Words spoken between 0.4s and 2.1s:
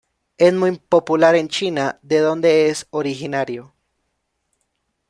muy popular en China,